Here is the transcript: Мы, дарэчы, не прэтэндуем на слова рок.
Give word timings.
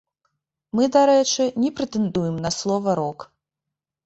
Мы, 0.79 0.87
дарэчы, 0.95 1.43
не 1.65 1.69
прэтэндуем 1.81 2.41
на 2.47 2.53
слова 2.57 2.97
рок. 3.03 3.19